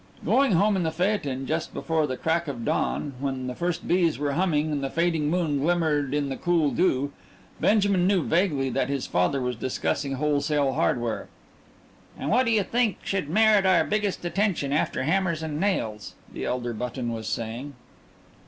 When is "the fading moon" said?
4.83-5.59